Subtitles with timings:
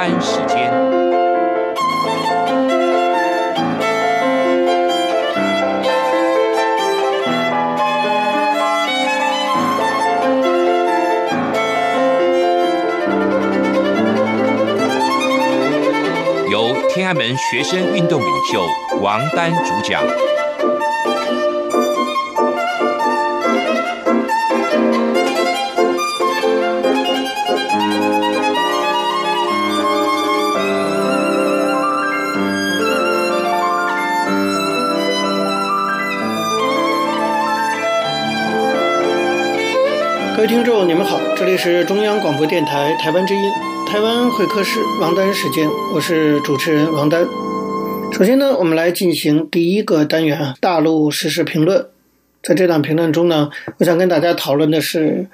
[0.00, 0.72] 单时间，
[16.48, 18.64] 由天安门学生运动领袖
[19.02, 20.02] 王丹主讲。
[40.50, 43.40] 听众，你们好，这里是中央广播电台台湾之音，
[43.86, 47.24] 台湾会客室王丹时间，我是主持人王丹。
[48.12, 51.86] 首先呢，我们来进行第一个单元啊，大陆时事评论。
[52.42, 55.28] 在这档评论中呢，我想跟大家讨论的是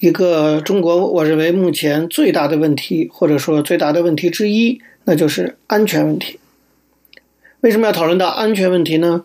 [0.00, 6.38] 一个中国我认为目前最大的问题，或者说最大的问题之一，那就是安全问题。
[7.62, 9.24] 为什么要讨论到安全问题呢？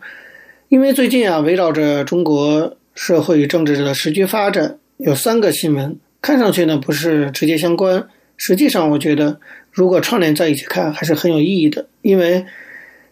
[0.70, 4.78] 因为最近啊，围绕着中国社会与政治的时局发展。
[5.06, 9.38] 有三个新闻，看上去呢不是直接相关，实际上我觉得
[9.70, 12.46] 如果串联在一起看还是很有意义的，因为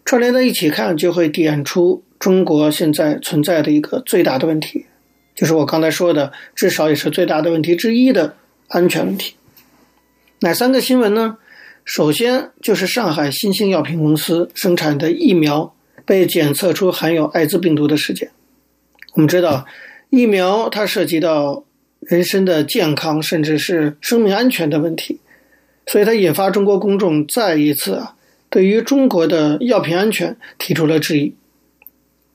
[0.06, 4.86] 串联在一起看就会点出中国现在存在的一个最大的问题，
[5.34, 8.36] 就是我刚才说的，至少也是最大的问题之一的
[8.68, 9.34] 安全问题。
[10.40, 11.36] 哪三个新闻呢？
[11.84, 15.74] 首先就是上海新兴药品公司生产的疫苗
[16.06, 18.30] 被检测出含有艾滋病毒的事件。
[19.12, 19.66] 我们知道
[20.08, 21.64] 疫苗它涉及到
[22.02, 25.20] 人身的健康，甚至是生命安全的问题，
[25.86, 28.16] 所以它引发中国公众再一次啊，
[28.50, 31.34] 对于中国的药品安全提出了质疑。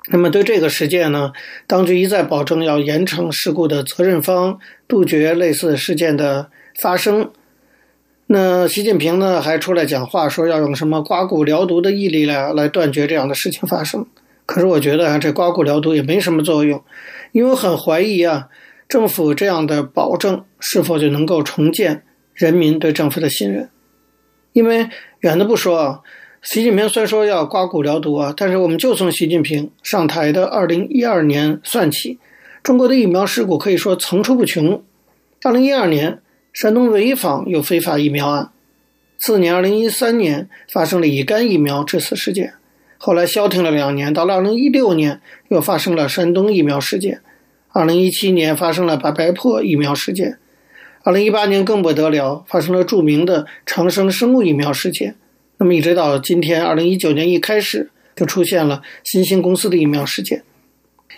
[0.09, 1.33] 那么对这个事件呢，
[1.67, 6.49] 当局一再保证要严惩事故的责任方，杜绝类似事件的
[6.81, 7.29] 发生。
[8.27, 14.05] 那习近平呢，还出来讲话说要用什么刮骨疗毒的毅力来来断绝这样的事情发生。
[14.45, 16.81] 可是我觉得啊，这刮骨疗毒也没什么作用，
[17.33, 18.47] 因为我很怀疑啊。
[18.87, 22.03] 政府这样的保证是否就能够重建
[22.33, 23.70] 人民对政府的信任？
[24.53, 24.89] 因为
[25.20, 26.02] 远的不说啊，
[26.42, 32.17] 习近平虽说要刮骨疗毒啊，但是我们就从习近平上台的二零一二年算起，
[32.64, 34.81] 中国的疫苗事故可以说层出不穷。
[35.43, 36.21] 二零一二年，
[36.54, 38.52] 山东潍坊有非法疫苗案；
[39.19, 42.52] 次年，二零一三年发生了乙肝疫苗致死事件；
[42.98, 45.19] 后来消停了两年，到了二零一六年
[45.49, 47.21] 又发生了山东疫苗事件。
[47.77, 50.39] 二零一七年发生了白白破疫苗事件，
[51.04, 55.14] 二零一八年更不得了，发生了著名的长生生物疫苗事件。
[55.60, 60.42] 那么一直到今天，二零一九年一开始就出现了新兴公司的疫苗事件。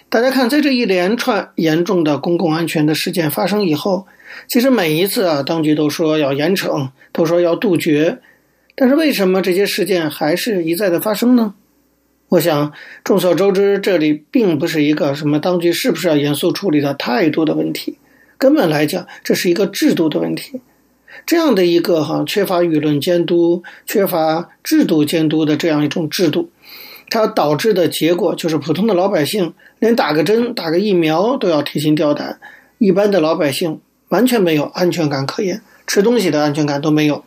[0.10, 4.06] 大家看，在这一连串严重的公共安全的事件发生以后，
[4.50, 8.18] 其实每一次啊，当局都说要严惩，都说要杜绝，
[8.76, 11.54] 但是为什么这些事件还是一再的发生呢？
[12.30, 12.72] 我想，
[13.04, 17.98] 众所周知，这里并不是一个什么当局是不是要严肃处理的态度的问题，
[18.38, 20.62] 根本来讲，这是一个制度的问题。
[21.26, 26.52] 这样的一个哈缺乏舆论监督、缺乏制度监督的这样一种制度，
[27.10, 32.40] 它导致的结果就是普通的老百姓连打个针、打个疫苗都要提心吊胆，
[32.78, 33.80] 一般的老百姓
[34.10, 37.24] 完全没有安全感可言，吃东西的安全感都没有。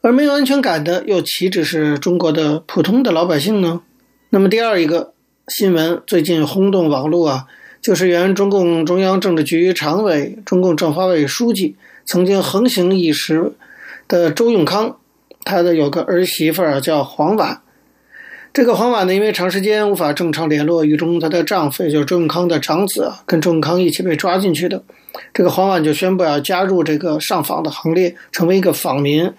[0.00, 3.80] 而没有安全感的又岂止是中国的普通的老百姓呢？
[4.30, 5.12] 那么第二一个
[5.48, 7.46] 新闻最近轰动网络啊，
[7.82, 11.74] 就是原中共中央政治局常委、中共政法委书记，
[12.06, 13.52] 曾经横行一时
[14.06, 14.98] 的周永康，
[15.42, 17.60] 他的有个儿媳妇儿叫黄婉。
[18.52, 24.82] 这个黄婉呢，因为长时间无法正常联络，于中她的丈夫，也就是周永康的长子啊，跟周永康一起被抓进去的。
[25.34, 29.32] 这个黄婉就宣布要加入这个上访的行列，成为一个访民。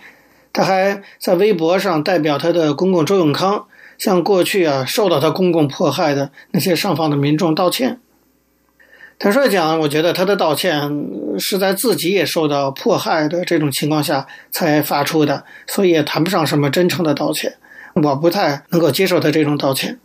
[0.51, 3.65] 他还在微博上代表他的公公周永康，
[3.97, 7.99] 向过去啊受到他公公迫害的那些上访的民众道歉。
[9.17, 11.05] 坦率讲，我觉得他的道歉
[11.37, 17.57] 是在自己也受到迫害的这种情况下才发出的，所以也谈不上什么真诚的道歉。
[17.95, 19.99] 我不太能够接受他这种道歉。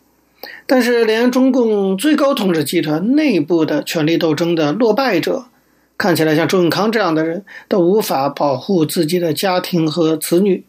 [0.67, 5.47] 但是，连中共最高统治集团内部的权力斗争的落败者。
[5.97, 10.65] 看起来像周永康这样的人都无法保护自己的家庭和子女，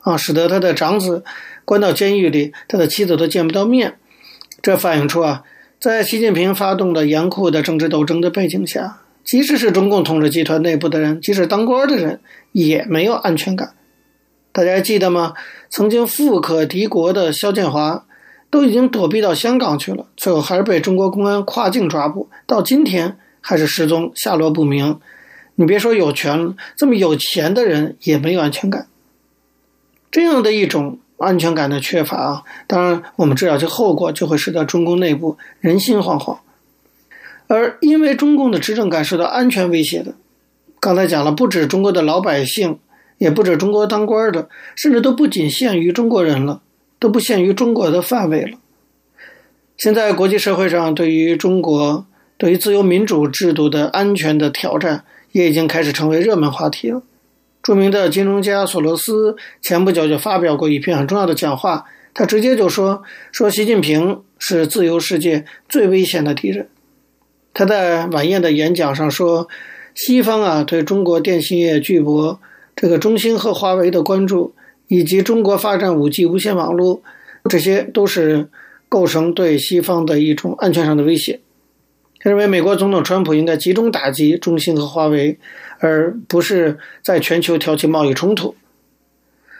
[0.00, 1.22] 啊，使得他的长子
[1.66, 3.98] 关到监狱里，他的妻子都见不到面。
[4.62, 5.42] 这反映出啊，
[5.78, 12.20] 在习近平发动的严酷的政治斗争的背景下，即使是中共统治集团内部的人，即使当官的人，
[12.52, 13.74] 也没有安全感。
[14.50, 15.34] 大家还记得吗？
[15.68, 18.06] 曾经富可敌国的肖建华
[18.48, 23.18] 都已经躲避到香港去了，最后还是被中国公安跨境抓捕，到今天。
[23.46, 24.98] 还是失踪，下落不明。
[25.56, 28.86] 你别说有权，这么有钱的人也没有安全感。
[30.10, 36.38] 这样的一种安全感的缺乏啊，当然我们知道这后果就会使得中共内部人心惶惶。
[37.46, 40.14] 而因为中共的执政感受到安全威胁的，
[40.80, 42.78] 刚才讲了，不止中国的老百姓，
[43.18, 46.62] 也不止中国当官的，甚至都不仅限于中国人了，
[46.98, 48.56] 都不限于中国的范围了。
[49.76, 57.02] 现在国际社会上对于中国、对于自由民主制度的安全的挑战，也已经开始成为热门话题了。
[57.62, 63.02] 著名的金融家索罗斯前不久就发表过一篇很重要的讲话，他直接就说
[63.32, 66.68] ：“说习近平是自由世界最危险的敌人。”
[67.54, 69.48] 他在晚宴的演讲上说
[69.94, 72.38] ：“西方啊，对中国电信业巨擘
[72.76, 74.52] 这个中兴和华为的关注，
[74.88, 77.00] 以及中国发展五 G 无线网络，
[77.48, 78.48] 这些都是
[78.88, 81.40] 构成对西方的一种安全上的威胁。
[82.24, 85.38] 认为美国总统川普应该集中打击中兴和华为，
[85.78, 88.56] 而不是在全球挑起贸易冲突。”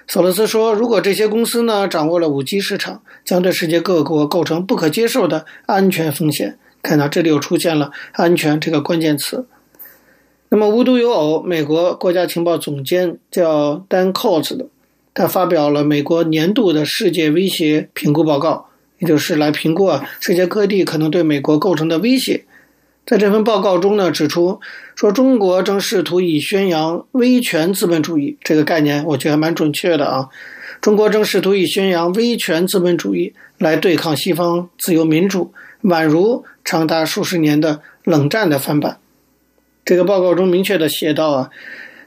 [0.08, 9.46] 索罗斯说：“如果这些公司呢掌握了五 G 市场，将对世界各国构成不可接受的安全风险。”看到这里又出现了“安全”这个关键词。
[10.50, 14.66] 那么无独有偶，美国国家情报总监叫 Dan Coats 的，
[15.14, 18.68] 他发表了美国年度的世界威胁评估报告，
[18.98, 22.44] 也就是来评估啊世界各地可能对美国构成的威胁。
[23.06, 24.60] 在这份报告中呢，指出
[24.94, 30.28] 说中国正试图以宣扬威权资本主义这个概念，我觉得还蛮准确的啊。
[30.80, 35.52] 中国正试图以宣扬威权资本主义来对抗西方自由民主。
[35.84, 38.96] 宛如长达数十年的冷战的翻版。
[39.84, 41.50] 这个报告中明确地写道：“啊，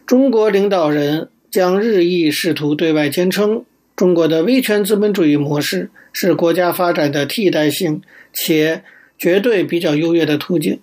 [0.08, 3.64] 中国领导人将日益试图对外坚称，
[3.96, 8.02] 中国的威权资本主义模式是国家发展的替代性
[8.34, 8.84] 且
[9.16, 10.80] 绝对比较优越的途径。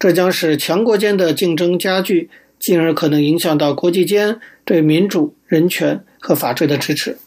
[0.00, 7.18] 这将使强国间的竞争加剧，进而可能影响到国际间对民主、人权和法治的支持。”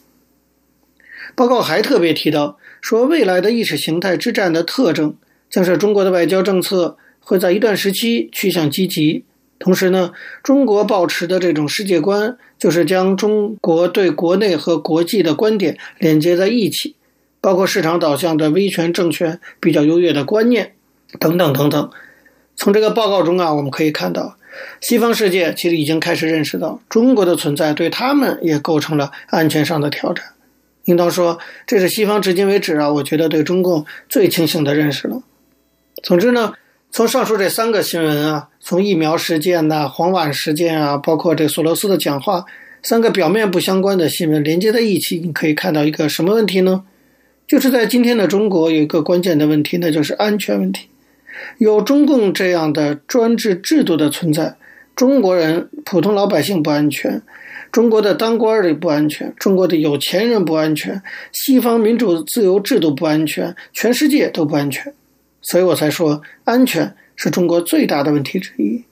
[1.34, 2.58] 报告还特别提到。
[2.84, 5.16] 说未来的意识形态之战的特征，
[5.48, 9.24] 将是中国的外交政策会在一段时期趋向积极。
[9.58, 10.12] 同时呢，
[10.42, 16.94] 中国抱持的这种世界观，就是将中国对国内和国际的观点连接在一起，
[17.40, 20.74] 包括市场导向的威权政权比较优越的观念
[21.18, 21.90] 等等等等。
[22.56, 24.36] 从这个报告中啊，我们可以看到，
[24.80, 30.24] 西方世界其实已经开始认识到，中国的存在对他们也构成了安全上的挑战。
[30.84, 35.22] 应当说，这是西方至今为止啊，我觉得对中共最清醒的认识了。
[36.02, 36.52] 总之呢，
[36.90, 42.44] 从上述这三个新闻啊，从疫苗事件呐、黄瓦事件啊，包括这索罗斯的讲话，
[42.82, 46.84] 三个表面不相关的新闻连接在一起，你可以看到一个什么问题呢？
[47.48, 50.88] 就是在今天的中国有一个关键的问题，那就是安全问题。
[51.58, 54.56] 有中共这样的专制制度的存在，
[54.94, 57.22] 中国人普通老百姓不安全。
[57.72, 61.02] 中国的当官的不安全，中国的有钱人不安全，
[61.32, 64.94] 西方民主自由制度不安全，全世界都不安全，
[65.42, 68.84] 所以我才说安全是中国最大的问题之一。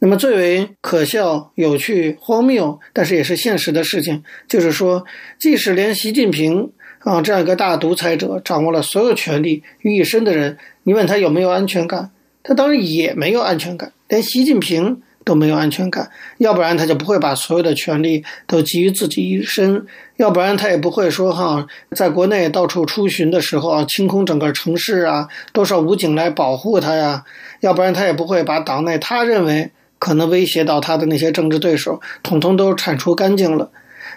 [0.00, 5.04] 那么最为可笑、有趣、荒谬，但是也是现实的事情，就是说，
[5.38, 12.10] 即使连习近平啊这样一个大独裁者掌握了所有权力于一身的人，你问他有没有安全感，
[12.42, 15.02] 他当然也没有安全感，连习近平。
[15.24, 19.84] 都没有安全感，要不然他就不会把所有的权力都集于自己一身，
[20.16, 27.24] 要不然他也不会说哈，在国内到处出巡的时候啊，清空整个城市啊，多少武警来保护他呀，
[27.60, 33.70] 要不然他也不会把党内他认为可能威胁到他的那些政治对手，统统都铲除干净了，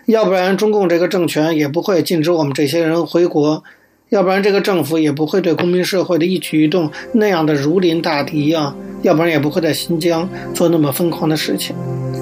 [0.05, 3.63] 要不然中共这个政权也不会禁止我们这些人回国。
[4.09, 8.75] 要不然，这个政府也不会对公民社会的一举一动那样的如临大敌啊！
[9.03, 11.73] 要不然，也不会在新疆做那么疯狂的事情。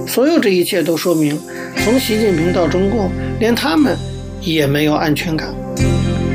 [0.06, 1.36] 所有这一切都说明，
[1.78, 3.10] 从习近平到中共，
[3.40, 3.98] 连他们
[4.40, 5.52] 也没有安全感。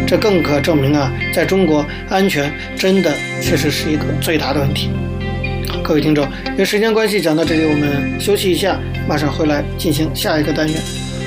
[0.04, 4.90] 这更可证明啊，在中国，安全真的确实是一个最大的问题。
[5.84, 11.03] 各位听众，因为时间关系，讲到这里，我们休息一下，马上回来进行下一个单元。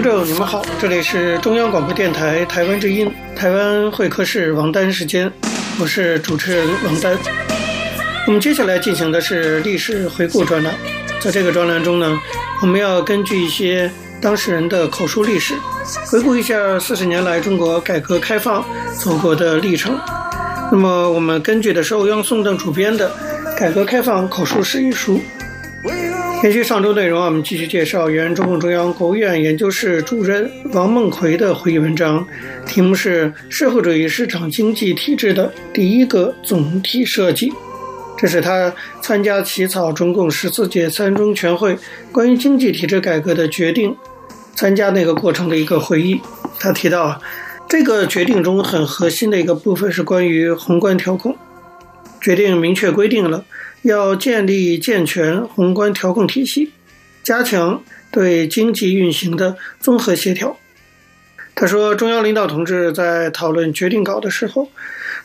[0.00, 5.28] 听众，你们好，这里是中央广播电台台湾之音，台湾会客室王丹时间，
[5.80, 7.18] 我是主持人王丹。
[8.28, 10.72] 我们接下来进行的是历史回顾专栏，
[11.18, 12.16] 在这个专栏中呢，
[12.62, 13.90] 我们要根据一些
[14.22, 15.54] 当事人的口述历史，
[16.06, 18.64] 回顾一下四十年来中国改革开放
[18.96, 19.98] 走过的历程。
[20.70, 23.10] 那么，我们根据的是欧阳松等主编的
[23.58, 25.20] 《改革开放口述史》一书。
[26.44, 32.24] 延续上周内容，我们继续介绍原中共中央国务院研究室主任王梦奎的回忆文章，
[32.64, 37.50] 题目是《社会主义市场经济体制的第一个总体设计》。
[38.16, 41.76] 这是他参加起草中共十四届三中全会
[42.12, 43.96] 关于经济体制改革的决定，
[44.54, 46.20] 参加那个过程的一个回忆。
[46.60, 47.20] 他提到，
[47.68, 51.36] 这个决定中很核心的一个部分是关于宏观调控，
[52.20, 53.44] 决定明确规定了。
[53.82, 56.72] 要建立健全宏观调控体系，
[57.22, 60.58] 加强对经济运行的综合协调。
[61.54, 64.68] 他说，中央领导同志在讨论决定稿的时候，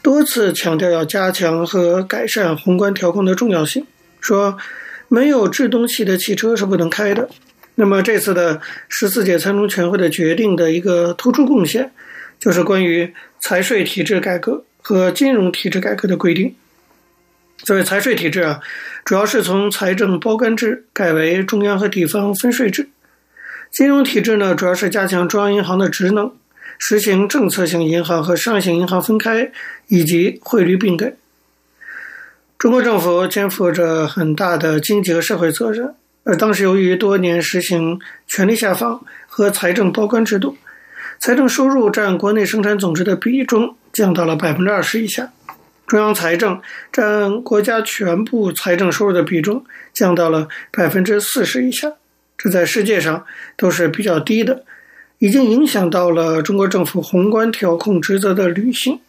[0.02, 3.86] 多次强调要加强和改善宏观调控的重要性，
[4.22, 4.58] 说
[5.08, 7.30] 没有制动器的汽车是不能开的。
[7.76, 11.92] 那么这次的十四届三中全会的决定的一个突出贡献，
[12.40, 16.56] 就是关于财税体制改革和金融体制改革的规定。
[17.64, 18.60] 作为财税体制啊，
[19.06, 22.84] 主要是从财政包干制改为中央和地方分税制；
[23.72, 26.34] 金融体制呢，主要是加强中央银行的职能，
[26.78, 29.50] 实行政策性银行和商业性银行分开
[29.88, 31.16] 以及汇率并给。
[32.60, 40.58] 中国政府肩负着很大的经济和社会责任，而当时由于多年实行权力下放和财政包干制度，
[41.18, 45.32] 财政收入占国内生产总值的比重降到了百分之二十以下。
[45.94, 46.60] 中央财政
[46.92, 51.94] 占国家全部财政收入的比重降到了百分之四十以下，
[52.36, 53.24] 这在世界上
[53.56, 54.66] 都是比较低的，
[55.20, 59.02] 已经影响到了中国政府宏观调控职责的履行。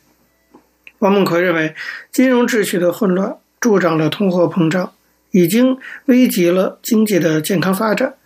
[0.99, 1.75] 王梦奎认为，
[2.13, 4.93] 金融秩序的混乱助长了通货膨胀，
[5.31, 8.17] 已经危及了经济的健康发展，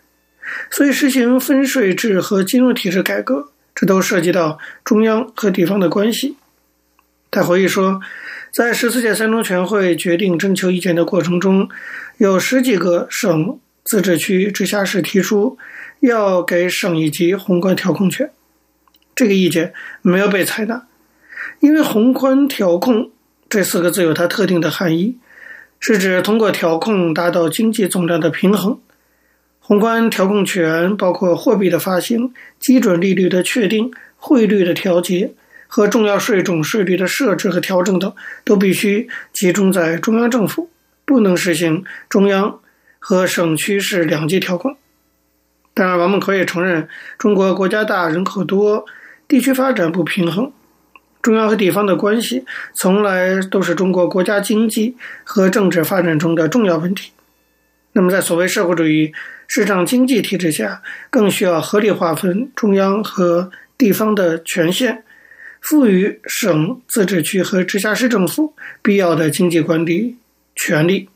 [0.68, 6.36] 所以实行分税制和金融体制改革，这都涉及到中央和地方的关系。
[7.30, 8.00] 他回忆说，
[8.50, 11.68] 在十四届三中全会决定征求意见的过程中，
[12.16, 15.58] 有十几个省、自治区、直辖市提出
[16.00, 18.30] 要给省一级宏观调控权，
[19.14, 20.86] 这个意见没有被采纳，
[21.60, 23.10] 因为“宏观调控”
[23.48, 25.18] 这四个字有它特定的含义，
[25.78, 28.80] 是指通过调控达到经济总量的平衡。
[29.60, 35.34] 宏观调控权包括货币的发行、基准利率的确定、汇率的调节。
[35.68, 38.12] 和重要税种税率的设置和调整等，
[38.44, 40.70] 都必须集中在中央政府，
[41.04, 42.58] 不能实行中央
[42.98, 44.76] 和省区市两级调控。
[45.74, 48.84] 当然，我们可以承认，中国国家大，人口多，
[49.28, 50.50] 地区发展不平衡，
[51.22, 52.44] 中央和地方的关系
[52.74, 57.12] 从来都是中国国家经济和政治发展中的重要问题。
[57.92, 59.12] 那么，在所谓社会主义
[59.46, 65.04] 市场经济体制下，更需要合理划分中央和地方的权限。
[65.60, 70.16] 赋予省、自治区和直辖市政府必要的经济管理
[70.54, 71.08] 权力，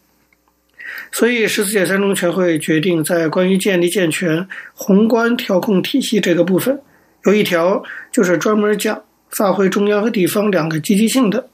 [1.10, 6.80] 所以十四届三中全会决定，在关于建立健全宏观调控体系这个部分，
[7.24, 11.48] 有一条就是专门讲发挥中央和地方两个积极性的。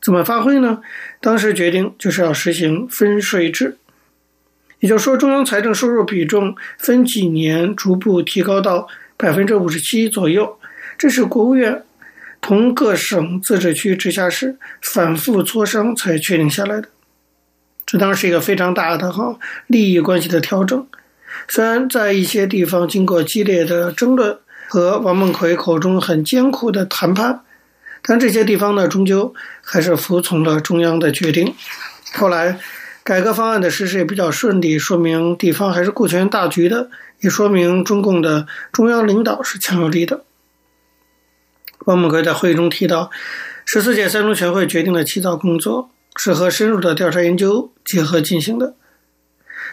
[0.00, 0.80] 怎么发挥呢？
[1.20, 3.76] 当时决定就是要实行分税制，
[4.78, 8.86] 也就是说，中央财政收入比重分几年逐步提高到
[9.16, 10.58] 百分之五十七左右，
[10.96, 11.82] 这是国务院。
[12.40, 16.88] 同各省、自治区、直辖市反复磋商才确定下来的，
[17.86, 20.86] 这当然是一个非常大的哈利益关系的调整。
[21.48, 27.42] 虽然在一些地方经过激烈的争论和王梦奎口中很艰苦的谈判，
[28.02, 31.54] 但这些地方呢，终究还是服从了中央的决定。
[32.14, 32.58] 后来
[33.04, 40.24] 改革方案的实施也比较顺利，说明地方还是顾全大局的，也说明中共的中央领导是强有力的。
[41.90, 43.10] 王梦奎在会议中提到，
[43.66, 48.74] 十四届三中全会决定的起草工作是和深入的调查研究结合进行的。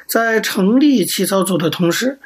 [0.07, 2.17] 在成立起草组的同时，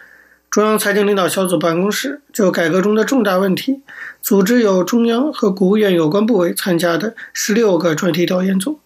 [0.49, 3.81] 中央财经领导小组办公室就改革中的重大问题，
[4.21, 8.79] 组织有中央和国务院有关部委参加的十六个专题调研组，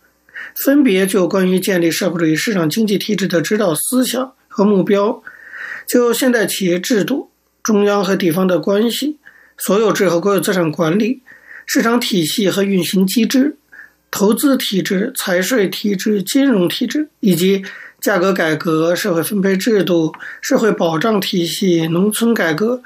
[0.55, 5.21] 分别就关于建立社会主义市场经济体制的指导思想和目标，
[5.87, 7.29] 就现代企业制度、
[7.61, 9.19] 中央和地方的关系。
[9.57, 11.21] 所有制和国有资产管理、
[11.65, 13.57] 市场体系和运行机制、
[14.11, 17.63] 投资体制、财税体制、金融体制以及
[18.01, 22.81] 价格改革、社会分配制度、社会保障体系、农村改革，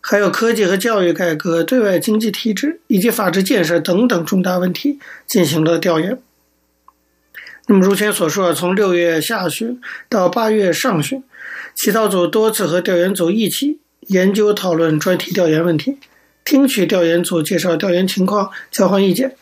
[0.00, 6.18] 还有科技和教育改革、对外经济体制以及法治建设等等重大问题进行了调研。
[7.66, 11.22] 那么，如前所说，从六月下旬到八月上旬，
[11.74, 15.98] 起草组多次和调研组一起研究讨论专题调研问题，
[16.50, 19.36] 听取调研组介绍调研情况，交换意见。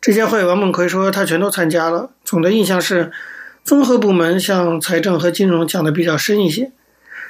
[0.00, 2.10] 这些会，王梦奎说他全都参加了。
[2.24, 3.12] 总的印象是，
[3.62, 6.72] 综合部门向财政和金融讲的比较深一些，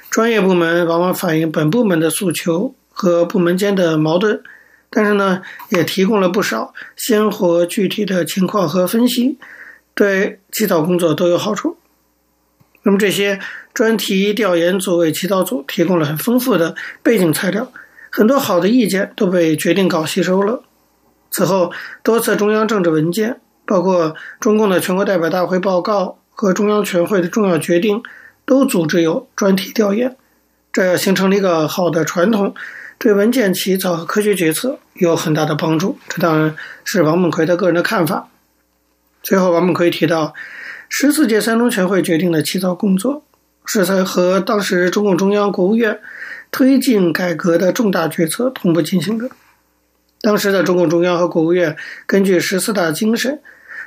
[0.09, 4.41] 专业部门往往反映本部门的诉求和部门间的矛盾，
[4.89, 9.37] 但是呢，也提供了不少鲜活具体的情况和分析。
[9.93, 11.77] 对起草工作都有好处。
[12.81, 13.39] 那么这些
[13.71, 16.73] 专题调研组为起草组提供了很丰富的
[17.03, 17.71] 背景材料，
[18.11, 20.61] 很多好的意见都被决定稿吸收了。
[21.31, 21.71] 此后，
[22.03, 28.03] 多次中央政治文件，包括中共的全国代表大会报告和中央全会的重要决定，
[28.45, 30.17] 都组织有专题调研，
[30.73, 32.53] 这形成了一个好的传统，
[32.97, 35.97] 对文件起草和科学决策有很大的帮助。
[36.09, 36.53] 这当然
[36.83, 38.27] 是王梦奎的个人的看法。
[39.23, 40.33] 最后，王梦奎提到，
[40.89, 43.23] 十四届三中全会决定的起草工作，
[43.63, 46.01] 是在和当时中共中央、国务院
[46.51, 49.29] 推进改革的重大决策同步进行的。
[50.21, 53.41] 当时的中共中央和国务院根据十四大精神，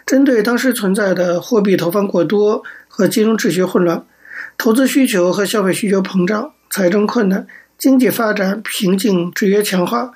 [0.04, 4.04] 针对当时存在的货币投放过多和金融秩序混乱、
[4.59, 7.47] 投资需求和消费需求膨胀、财政困难、
[7.78, 10.12] 经济发展瓶颈制约强化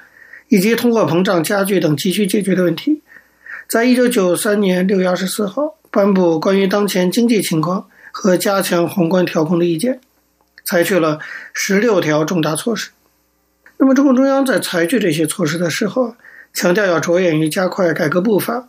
[0.49, 3.03] 以及通货膨胀加剧等急需解决的问题。
[3.69, 10.01] 在一九九三年六月二十四号颁布关于当前经济情况和加强宏观调控的意见，
[10.69, 11.19] 采取了
[11.55, 12.91] 十六条重大措施。
[13.79, 16.15] 那么，中共中央在采取这些措施的时候，
[16.53, 18.69] 强调要着眼于加快改革步伐，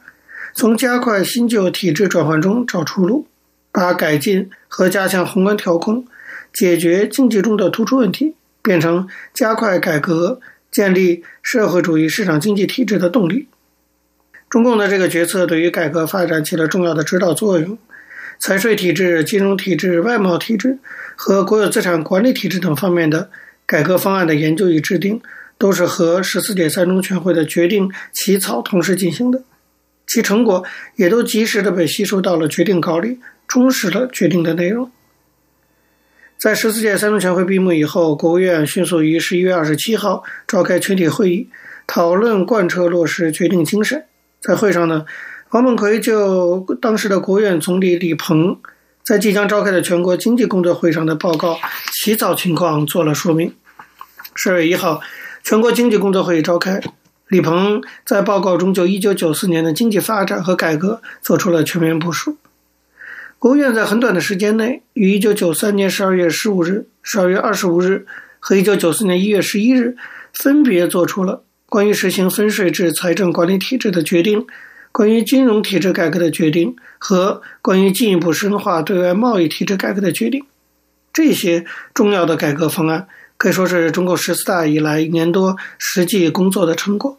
[0.53, 3.27] 从加快新旧体制转换中找出路，
[3.73, 6.07] 把改进和加强宏观调控、
[6.53, 10.39] 解决经济中的突出问题，变成加快改革、
[10.71, 13.49] 建立社会主义市场经济体制的动力。
[14.49, 17.77] 中共的这个决策对于改革发展起了重要的指导作用，
[18.39, 20.79] 财税体制、金融体制、外贸体制
[21.17, 23.29] 和国有资产管理体制等方面的
[23.65, 25.21] 改革方案的研究与制定，
[25.57, 29.43] 都是和十四届三中全会的决定起草同时进行的，
[30.07, 30.63] 其成果
[30.95, 34.89] 也都及时的被吸收到了决定稿里，充实了决定的内容。
[36.37, 41.49] 在十四届三中全会闭幕以后，国务院迅速于十一月二十七号召开全体会议，
[41.85, 44.05] 讨论贯彻落实决定精神。
[44.39, 45.05] 在会上呢，
[45.51, 48.59] 王梦奎就当时的国务院总理李鹏
[49.03, 51.57] 在即将召开的全国经济工作会上的报告
[51.91, 53.51] 起草情况做了说明。
[54.35, 55.01] 十二月一号，
[55.43, 56.79] 全国经济工作会议召开，
[57.29, 62.37] 李鹏在报告中就一九九四年的经济发展和改革做出了全面部署。
[63.39, 68.05] 国务院在很短的时间内，于一九九三年十二月十五日、十二月二十五日
[68.39, 69.97] 和一九九四年一月十一日，
[70.31, 71.41] 分别做出了。
[71.65, 74.45] 关于实行分税制财政管理体制的决定，
[74.91, 80.43] 关于金融体制改革的决定和关于进一步深化对外贸易体制改革的决定，
[81.13, 87.17] 这些重要的改革方案可以说是中共十四大以来一年多实际工作的成果。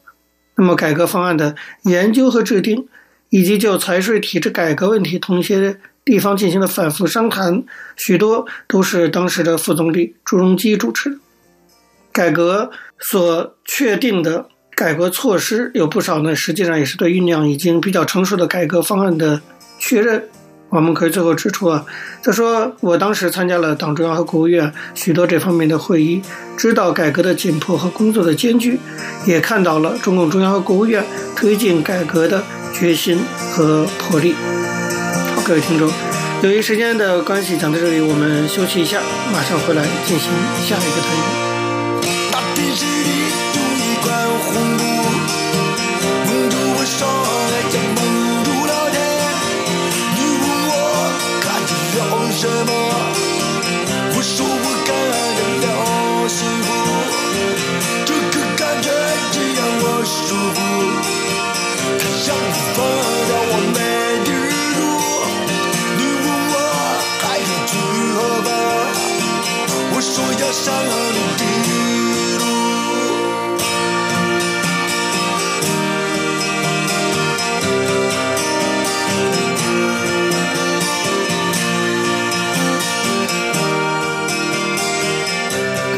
[0.56, 1.54] 那么，改革方案的
[1.84, 2.86] 研究和制定，
[3.30, 7.64] 以及就财税体制改革问题同一些地方进行了反复商谈，
[7.96, 11.16] 许多都是当时的副总理朱镕基主持的。
[12.12, 14.48] 改革所确定的
[14.80, 19.42] 改革措施有不少呢，实际上也是对酝酿已经比较成熟的改革方案的
[19.78, 20.24] 确认。
[20.70, 21.84] 我们可以最后指出啊，
[22.22, 26.22] 他说我当时参加了党中央和国务院许多这方面的会议，
[26.56, 28.80] 知道改革的紧迫和工作的艰巨，
[29.26, 31.04] 也看到了中共中央和国务院
[31.36, 33.20] 推进改革的决心
[33.52, 34.34] 和魄力。
[35.34, 35.92] 好，各位听众，
[36.42, 38.98] 由于时间的关系，讲到这里，我们休息一下，
[39.30, 40.30] 马上回来进行
[40.66, 41.49] 下一个单元。
[62.80, 63.36] 喝
[63.74, 64.78] 我，
[65.98, 66.54] 你问我
[67.22, 67.24] 还
[68.16, 68.48] 何？
[69.92, 70.92] 我说要杀了
[71.38, 71.49] 你。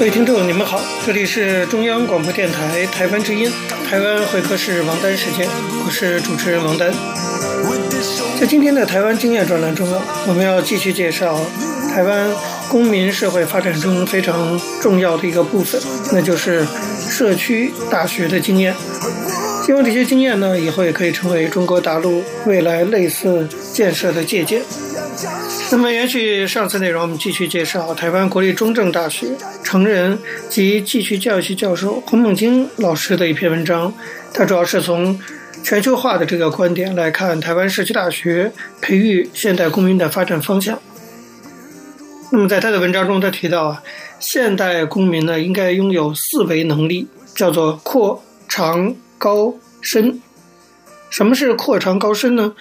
[0.02, 3.48] 各位听众，你们好，这里是中央广播电台台湾之音，
[3.88, 5.46] 台湾会客室王丹时间，
[5.86, 6.92] 我是主持人王丹。
[8.36, 11.38] 在今天的台湾经验专栏中啊，我们要继续介绍
[11.94, 12.28] 台湾
[12.68, 15.80] 公民社会发展中非常重要的一个部分，
[16.12, 16.66] 那就是
[17.08, 18.74] 社区大学的经验。
[19.64, 24.62] 希望这些经验呢，以后也可以成为中国大陆未来类似建设的借鉴。
[25.72, 29.28] 那么，延续上次内容，我们继续介绍台湾国立中正大学
[29.64, 30.18] 成人
[30.50, 33.90] 及继续教育系教授洪孟金老师的一篇文章。
[34.34, 35.18] 他主要是从
[35.62, 40.78] 全球化的这个观点来看台湾社区大学培育现代公民的发展方向。
[42.30, 43.82] 那么，在他的文章中，他提到啊，
[44.20, 50.20] 现代公民呢应该拥有四维能力，叫做阔、长、高、深。
[51.08, 52.52] 什么是阔、长、高、深呢？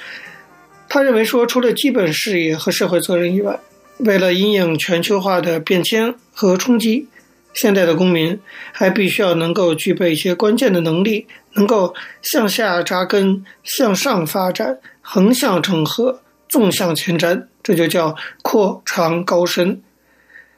[0.94, 3.58] 他认为说，除了基本视野和社会责任以外，
[4.00, 7.08] 为了因应全球化的变迁和冲击，
[7.54, 8.38] 现代的公民
[8.74, 19.82] 还必须要能够具备一些关键的能力，能够向下扎根、向上发展、横向整合、纵向前瞻，这就叫阔长高深。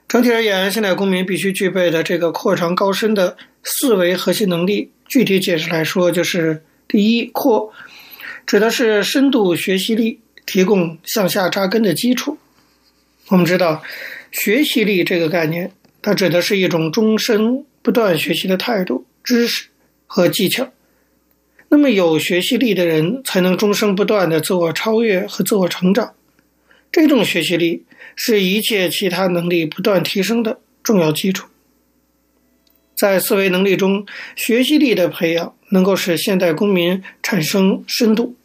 [0.07, 7.71] 整体而言，现代公民必须具备的这个阔长高深的四维核心能力，具体解释来说，就是第一，阔
[8.47, 10.21] 指的是深度学习力。
[10.45, 12.37] 提供向下扎根的基础。
[13.29, 13.81] 我们知道，
[14.31, 19.67] 学习力这个概念，它指的是一种终身不断学习的态度、知识
[20.05, 20.71] 和技巧。
[21.69, 26.13] 那么，有学习力的人才能终生不断的自我超越和自我成长。
[26.91, 31.47] 这种学习力是一切其他能力不断提升的重要基础。
[32.95, 38.35] 在思维能力中，学习力的培养能够使现代公民产生深度。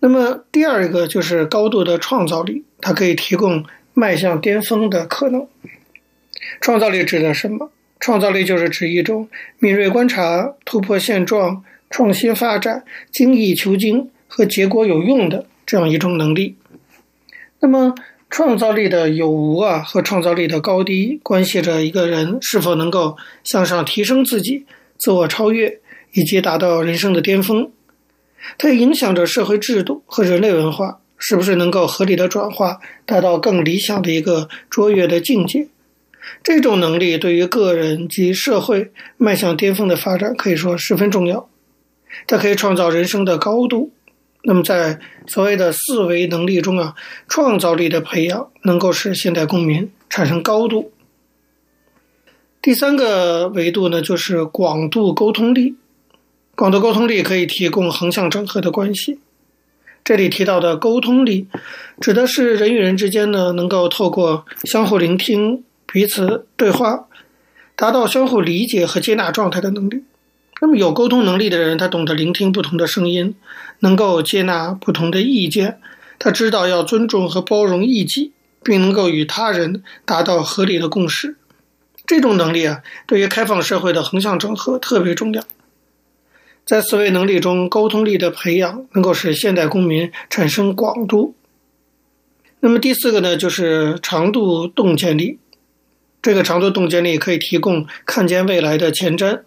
[0.00, 5.46] 那么第二个就是高度的创造力，它可以提供迈向巅峰的可能。
[6.60, 7.70] 创造力指的什么？
[8.00, 12.82] 创造力就是指一种敏锐观察、突破现状、创新发展、
[13.12, 16.56] 精益求精和结果有用的这样一种能力。
[17.60, 17.94] 那么
[18.30, 24.64] 创造力的有无啊，和创造力的高低，关系着一个人是否能够向上提升自己、
[24.98, 25.78] 自我超越，
[26.14, 27.70] 以及达到人生的巅峰。
[28.58, 35.68] 它也影响着社会制度和人类文化是不是能够合理的转化，达到更理想的一个卓越的境界。
[36.42, 41.48] 这种能力对于个人及社会迈向巅峰的发展可以说十分重要。
[42.26, 43.92] 它可以创造人生的高度。
[44.42, 46.94] 那么，在所谓的四维能力中啊，
[47.28, 50.92] 创造力的培养能够使现代公民产生高度。
[52.62, 55.76] 第三个维度呢，就是广度沟通力。
[56.60, 59.18] 广度沟通力可以提供横向整合的关系。
[60.04, 61.46] 这里提到的沟通力，
[62.02, 67.06] 指的是人与人之间呢，能够透过相互聆听、彼此对话，
[67.74, 70.04] 达到相互理解和接纳状态的能力。
[70.60, 73.34] 那么，有沟通能力的人，他懂得聆听不同的声音，
[73.78, 75.80] 能够接纳不同的意见，
[76.18, 81.38] 他知道要尊重和包容异己，并能够与他人达到合理的共识。
[82.06, 85.42] 这种能力啊，对于开放社会的横向整合特别重要。
[86.70, 91.34] 在思维能力中，沟通力的培养能够使现代公民产生广度。
[92.60, 95.40] 那么第四个呢，就是长度洞见力。
[96.22, 99.40] 这个长度洞见力可以提供看见未来的前瞻。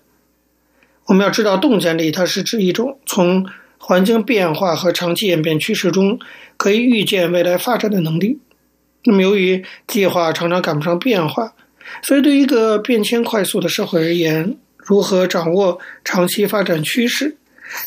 [1.06, 6.20] 我们要知道，洞见力它是指一种从环境变化和长期演变趋势中
[6.58, 8.40] 可以预见未来发展的能力。
[9.06, 11.54] 那么由于计划常常赶不上变化，
[12.02, 17.38] 所以对于一个变迁快速的社会而言，如何掌握长期发展趋势，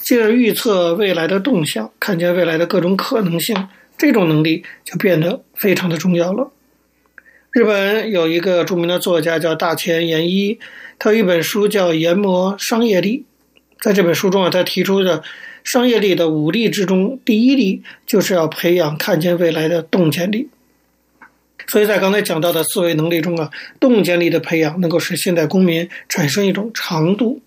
[0.02, 6.50] 进而预测未来的动向，看见未来的各种可能性，这种能力就变得非常的重要了。
[7.52, 10.58] 日本有一个著名的作家叫大前研一，
[10.98, 13.24] 他有一本书叫《研磨商业力》。
[13.82, 15.22] 在这本书中啊，他提出的
[15.64, 20.48] 商业力的五力之中，第一力就是要培养看见未来的洞见力。
[21.66, 27.40] 所以在刚才讲到的思维能力中啊，洞见力的培养能够使现代公民产生一种长度。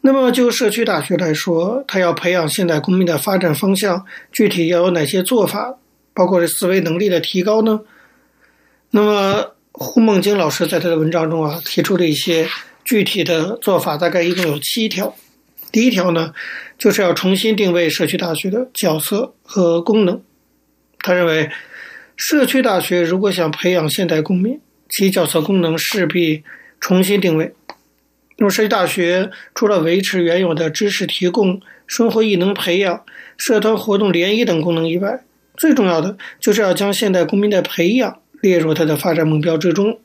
[0.00, 5.76] 那么就社区大学来说，它要培养现代公民的发展方向，具体要有哪些做法？
[6.14, 7.80] 包括这思维能力的提高呢？
[8.90, 12.48] 那么胡梦金老师在他的文章中啊，提出了一些
[12.84, 15.14] 具体的做法，大概一共有七条。
[15.70, 16.32] 第一条呢，
[16.78, 20.22] 就是要重新定位社区大学的角色和功能。
[21.00, 21.50] 他认为。
[22.16, 26.44] 社区大学如果想培养现代公民，其角色功能势必
[26.80, 27.52] 重新定位。
[28.36, 33.04] 那么，社区大学除了维持原有的知识提供、生活技能培养、
[33.36, 35.24] 社团活动联谊等功能以外，
[35.56, 39.98] 最重要的就是要将现代公民的培养列入它的发展目标之中。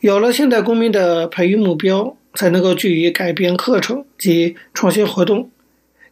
[0.00, 5.50] 有了现代公民的培育目标，才能够据以改变课程及创新活动，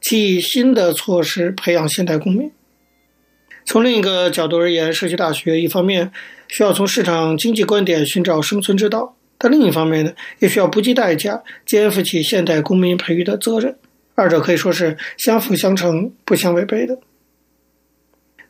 [0.01, 2.51] 其以新的措施培养现代公民。
[3.65, 6.11] 从另一个角度而言，社区大学一方面
[6.49, 13.77] 需要从市场经济观点寻找生存之道，但另一方面呢，也需要不计代价肩负起现代公民培育的责任。
[14.15, 16.99] 二者可以说是相辅相成、不相违背的。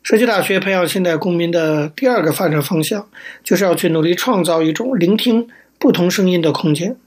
[0.01, 3.07] 社区大学培养现代公民的第二个发展方向，
[3.43, 5.47] 就是要去努力创造一种聆听
[5.79, 6.97] 不同声音的空间。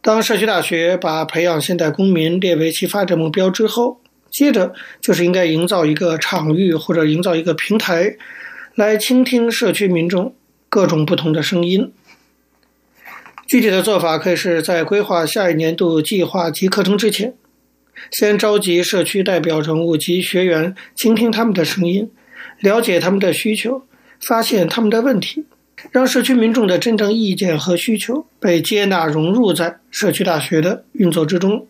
[0.00, 8.16] 当社区大学把培养现代公民列为其发展目标之后，接着就是应该营造一个场域或者营造一个平台，
[8.74, 10.34] 来倾听社区民众
[10.68, 11.92] 各种不同的声音。
[13.46, 17.34] 具体的做法可以是在规划下一年度计划及课程之前，
[18.10, 22.10] 先召集社区代表人物及学员，倾听他们的声音，
[22.60, 23.82] 了解他们的需求，
[24.20, 25.46] 发现他们的问题。
[25.92, 31.68] 让社区民众的真正意见和需求被接纳融入在社区大学的运作之中。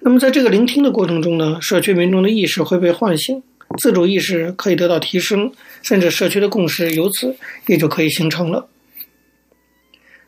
[0.00, 3.42] 那么，在这个聆听的过程中呢，社区民众的意识会被唤醒，
[3.78, 8.68] 自主意识可以得到提升，甚至社区的共识由此也就可以形成了。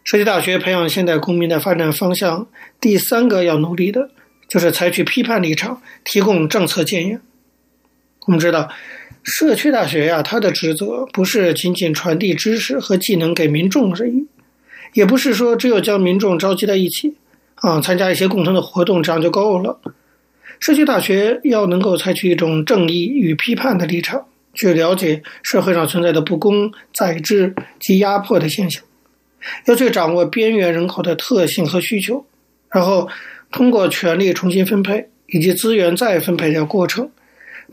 [0.04, 2.48] 社区大学培养现代公民的发展方向，
[2.80, 4.10] 第三个要努力的
[4.48, 7.18] 就是采取批判立场，提供政策建议。
[8.26, 8.70] 我们知道。
[9.24, 14.26] 社区大学呀，它的职责不是仅仅传递知识和技能给民众而已，
[14.94, 17.14] 也不是说只有将民众召集在一起，
[17.60, 19.80] 啊，参加一些共同的活动，这样就够了。
[20.60, 28.82] 社区大学要能够采取一种正义与批判的立场，去了解社会上存在的不公、宰制及压迫的现象，
[29.66, 32.24] 要去掌握边缘人口的特性和需求，
[32.70, 33.08] 然后
[33.52, 37.10] 通过权力重新分配以及资源再分配的过程。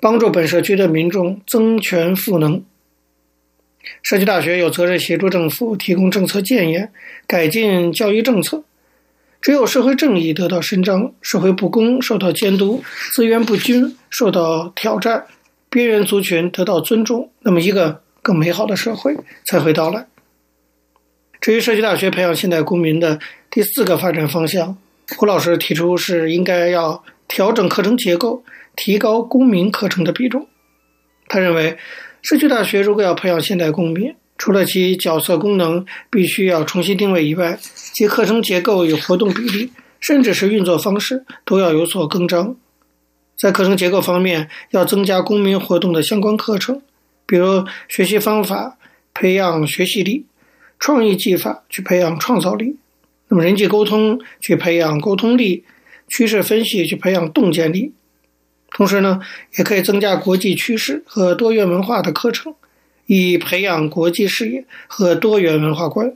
[0.01, 2.61] 帮助本社区的民众增权赋能。
[4.03, 6.91] 社区大学有责任协助政府提供政策建言，
[7.25, 8.65] 改进教育政策。
[9.45, 15.27] 只有社会正义得到伸张，社会不公受到监督，资源不均受到挑战，
[15.69, 20.08] 边缘族群得到尊重，那么一个更美好的社会才会到来。
[21.39, 23.19] 至于社区大学培养现代公民的
[23.51, 24.75] 第四个发展方向，
[25.15, 28.43] 胡老师提出是应该要调整课程结构。
[28.75, 30.47] 提高公民课程的比重。
[31.27, 31.77] 他认为，
[32.23, 37.57] 社区大学如果要培养现代公民，除了其角色功能必须要重新定位以外，
[37.93, 42.55] 其课程结构与活动比例，甚至是运作方式，都要有所更张。
[43.37, 46.81] 在课程结构方面，要增加公民活动的相关课程，
[47.25, 48.77] 比如学习方法
[49.13, 50.25] 培养学习力，
[50.79, 52.77] 创意技法去培养创造力，
[53.29, 55.63] 那么人际沟通去培养沟通力，
[56.07, 57.93] 趋势分析去培养洞见力。
[58.71, 59.21] 同时呢，
[59.57, 62.53] 也可以增加国际趋势和多元文化的课程，
[63.05, 66.15] 以培养国际视野和多元文化观。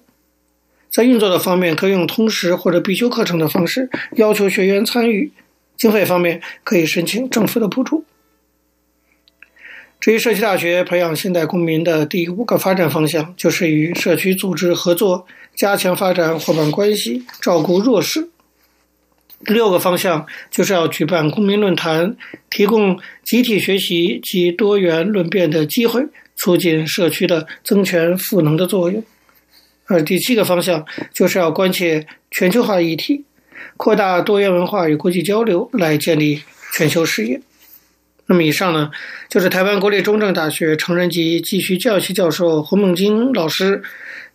[0.91, 5.31] 在运作的方面，可以用通识或者必修课程的方式要求学员参与。
[5.77, 8.03] 经费方面，可以申请政府的补助。
[9.99, 18.29] 至于社区大学培养现代公民的第五个发展方向，就是与社区组织合作，加强发展伙伴关系，照顾弱势。
[19.41, 22.17] 六个方向就是要举办公民论坛，
[22.49, 26.05] 提供集体学习及多元论辩的机会，
[26.39, 29.03] 促进社区的增权赋能的作用。
[29.85, 33.25] 而第七个方向就是要关切全球化议题，
[33.75, 36.41] 扩大多元文化与国际交流，来建立
[36.73, 37.41] 全球视野。
[38.27, 38.91] 那么以上呢，
[39.27, 43.81] 就是台湾国立中正大学成人及继续教育系教授胡孟晶老师。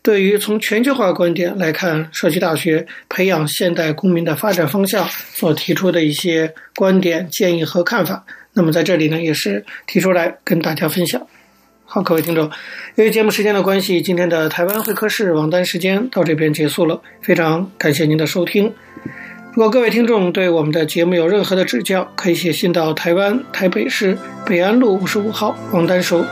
[0.02, 11.26] 对于从全球化观点来看，社区大学培养现代公民的发展方向所提出的一些观点、建议和看法，那么在这里呢，也是提出来跟大家分享。
[11.86, 12.50] 好，各位听众，
[12.96, 18.72] 由于节目时间的关系，今天的台湾会客室王丹时间到这边结束了，非常感谢您的收听。
[19.52, 26.24] 如果各位听众对我们的节目有任何的指教，可以写信到台湾台北市北安路五十五号王丹收。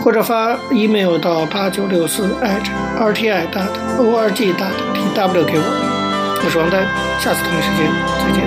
[0.00, 6.86] 或者发 email 到八九六四 @rti dot org dot tw 给我，我是王丹，
[7.20, 7.84] 下次同一时间
[8.16, 8.38] 再见。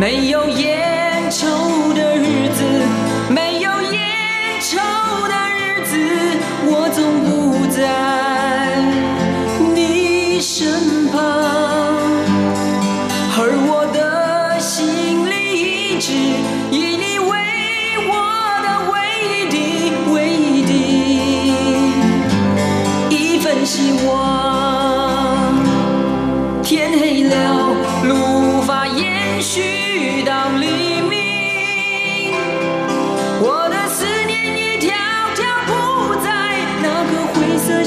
[0.00, 2.09] 没有烟抽的
[7.80, 8.19] 不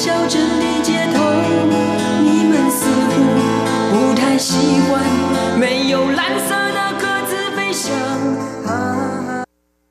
[0.04, 0.43] 笑着